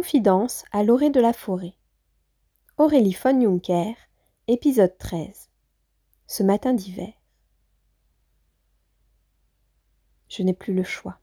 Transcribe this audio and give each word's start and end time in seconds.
Confidence 0.00 0.64
à 0.70 0.84
l'orée 0.84 1.10
de 1.10 1.20
la 1.20 1.32
forêt. 1.32 1.74
Aurélie 2.76 3.16
von 3.20 3.40
Juncker, 3.40 3.94
épisode 4.46 4.96
13. 4.96 5.50
Ce 6.28 6.44
matin 6.44 6.72
d'hiver. 6.72 7.12
Je 10.28 10.44
n'ai 10.44 10.54
plus 10.54 10.72
le 10.72 10.84
choix. 10.84 11.18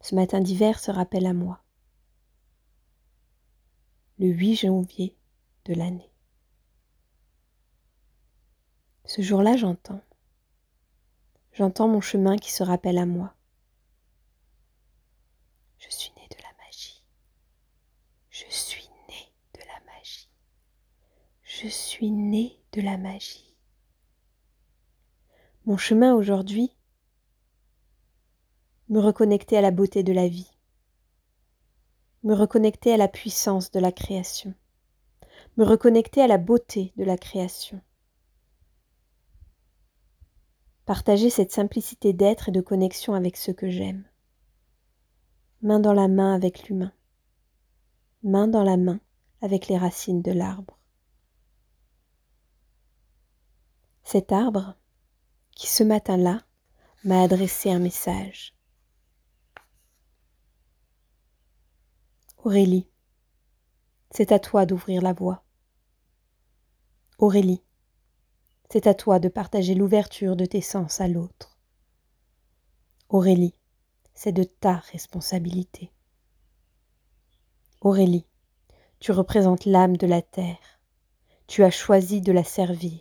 Ce 0.00 0.16
matin 0.16 0.40
d'hiver 0.40 0.80
se 0.80 0.90
rappelle 0.90 1.26
à 1.26 1.32
moi. 1.32 1.62
Le 4.18 4.26
8 4.26 4.56
janvier 4.56 5.16
de 5.66 5.74
l'année. 5.74 6.10
Ce 9.04 9.22
jour-là, 9.22 9.56
j'entends. 9.56 10.02
J'entends 11.52 11.86
mon 11.86 12.00
chemin 12.00 12.36
qui 12.36 12.50
se 12.50 12.64
rappelle 12.64 12.98
à 12.98 13.06
moi. 13.06 13.36
Je 15.78 15.94
suis 15.94 16.10
née 16.16 16.28
de 16.28 16.42
la 16.42 16.64
magie. 16.64 17.04
Je 18.38 18.54
suis 18.54 18.90
née 19.08 19.32
de 19.54 19.60
la 19.60 19.80
magie. 19.86 20.28
Je 21.42 21.68
suis 21.68 22.10
née 22.10 22.60
de 22.72 22.82
la 22.82 22.98
magie. 22.98 23.56
Mon 25.64 25.78
chemin 25.78 26.14
aujourd'hui, 26.14 26.76
me 28.90 29.00
reconnecter 29.00 29.56
à 29.56 29.62
la 29.62 29.70
beauté 29.70 30.02
de 30.02 30.12
la 30.12 30.28
vie, 30.28 30.50
me 32.24 32.34
reconnecter 32.34 32.92
à 32.92 32.98
la 32.98 33.08
puissance 33.08 33.70
de 33.70 33.80
la 33.80 33.90
création, 33.90 34.52
me 35.56 35.64
reconnecter 35.64 36.20
à 36.20 36.26
la 36.26 36.36
beauté 36.36 36.92
de 36.98 37.04
la 37.04 37.16
création. 37.16 37.80
Partager 40.84 41.30
cette 41.30 41.52
simplicité 41.52 42.12
d'être 42.12 42.50
et 42.50 42.52
de 42.52 42.60
connexion 42.60 43.14
avec 43.14 43.38
ceux 43.38 43.54
que 43.54 43.70
j'aime 43.70 44.04
main 45.62 45.80
dans 45.80 45.94
la 45.94 46.06
main 46.06 46.34
avec 46.34 46.68
l'humain, 46.68 46.92
main 48.26 48.48
dans 48.48 48.64
la 48.64 48.76
main 48.76 49.00
avec 49.40 49.68
les 49.68 49.78
racines 49.78 50.20
de 50.20 50.32
l'arbre. 50.32 50.78
Cet 54.02 54.32
arbre, 54.32 54.76
qui 55.52 55.68
ce 55.68 55.84
matin-là 55.84 56.42
m'a 57.04 57.22
adressé 57.22 57.70
un 57.70 57.78
message. 57.78 58.54
Aurélie, 62.38 62.88
c'est 64.10 64.32
à 64.32 64.38
toi 64.38 64.66
d'ouvrir 64.66 65.02
la 65.02 65.12
voie. 65.12 65.44
Aurélie, 67.18 67.62
c'est 68.70 68.86
à 68.86 68.94
toi 68.94 69.18
de 69.18 69.28
partager 69.28 69.74
l'ouverture 69.74 70.36
de 70.36 70.46
tes 70.46 70.60
sens 70.60 71.00
à 71.00 71.08
l'autre. 71.08 71.58
Aurélie, 73.08 73.54
c'est 74.14 74.32
de 74.32 74.44
ta 74.44 74.76
responsabilité. 74.76 75.92
Aurélie, 77.86 78.26
tu 78.98 79.12
représentes 79.12 79.64
l'âme 79.64 79.96
de 79.96 80.08
la 80.08 80.20
terre. 80.20 80.80
Tu 81.46 81.62
as 81.62 81.70
choisi 81.70 82.20
de 82.20 82.32
la 82.32 82.42
servir. 82.42 82.98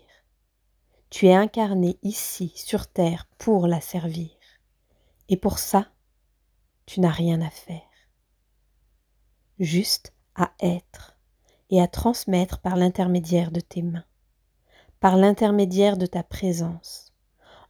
Tu 1.10 1.26
es 1.26 1.34
incarnée 1.34 1.98
ici 2.04 2.54
sur 2.56 2.86
terre 2.86 3.28
pour 3.40 3.66
la 3.66 3.82
servir. 3.82 4.30
Et 5.28 5.38
pour 5.38 5.58
ça, 5.58 5.88
tu 6.86 7.00
n'as 7.00 7.10
rien 7.10 7.42
à 7.42 7.50
faire. 7.50 7.82
Juste 9.58 10.14
à 10.36 10.52
être 10.60 11.18
et 11.72 11.82
à 11.82 11.88
transmettre 11.88 12.60
par 12.60 12.76
l'intermédiaire 12.76 13.50
de 13.50 13.62
tes 13.62 13.82
mains, 13.82 14.06
par 15.00 15.18
l'intermédiaire 15.18 15.98
de 15.98 16.06
ta 16.06 16.22
présence, 16.22 17.12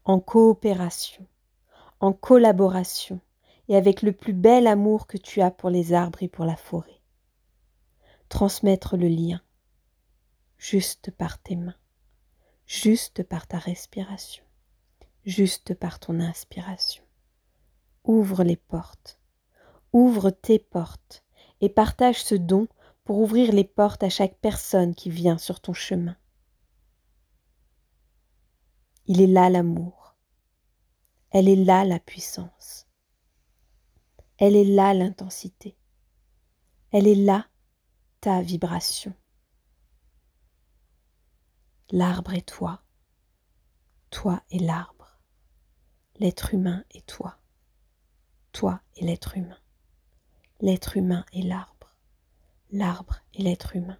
en 0.03 0.19
coopération, 0.19 1.25
en 2.01 2.11
collaboration, 2.11 3.21
et 3.69 3.77
avec 3.77 4.01
le 4.01 4.11
plus 4.11 4.33
bel 4.33 4.67
amour 4.67 5.07
que 5.07 5.17
tu 5.17 5.39
as 5.39 5.49
pour 5.49 5.69
les 5.69 5.93
arbres 5.93 6.21
et 6.21 6.27
pour 6.27 6.43
la 6.43 6.57
forêt. 6.57 6.94
Transmettre 8.29 8.97
le 8.97 9.07
lien, 9.07 9.41
juste 10.57 11.11
par 11.11 11.41
tes 11.41 11.55
mains, 11.55 11.75
juste 12.65 13.23
par 13.23 13.47
ta 13.47 13.59
respiration, 13.59 14.43
juste 15.25 15.73
par 15.75 15.99
ton 15.99 16.19
inspiration. 16.19 17.03
Ouvre 18.03 18.43
les 18.43 18.57
portes, 18.57 19.19
ouvre 19.93 20.31
tes 20.31 20.59
portes 20.59 21.23
et 21.61 21.69
partage 21.69 22.23
ce 22.23 22.35
don 22.35 22.67
pour 23.03 23.19
ouvrir 23.19 23.51
les 23.51 23.63
portes 23.63 24.03
à 24.03 24.09
chaque 24.09 24.37
personne 24.39 24.95
qui 24.95 25.09
vient 25.09 25.37
sur 25.37 25.61
ton 25.61 25.73
chemin. 25.73 26.17
Il 29.05 29.21
est 29.21 29.27
là 29.27 29.51
l'amour. 29.51 30.15
Elle 31.29 31.47
est 31.47 31.63
là 31.63 31.85
la 31.85 31.99
puissance. 31.99 32.87
Elle 34.37 34.55
est 34.55 34.63
là 34.65 34.93
l'intensité. 34.93 35.77
Elle 36.91 37.07
est 37.07 37.15
là 37.15 37.47
vibration. 38.27 39.13
L'arbre 41.91 42.33
est 42.33 42.47
toi. 42.47 42.81
Toi 44.09 44.41
et 44.49 44.59
l'arbre. 44.59 45.19
L'être 46.15 46.53
humain 46.53 46.83
est 46.91 47.05
toi. 47.05 47.37
Toi 48.51 48.81
et 48.95 49.05
l'être 49.05 49.37
humain. 49.37 49.59
L'être 50.61 50.97
humain 50.97 51.25
et 51.33 51.43
l'arbre. 51.43 51.95
L'arbre 52.71 53.21
et 53.33 53.43
l'être 53.43 53.75
humain. 53.75 53.99